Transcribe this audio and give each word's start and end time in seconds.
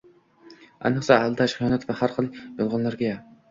Ayniqsa, 0.91 1.17
aldash, 1.27 1.55
xiyonat 1.61 1.87
va 1.93 1.99
har 2.01 2.17
xil 2.19 2.33
yolg'onlarga 2.41 3.15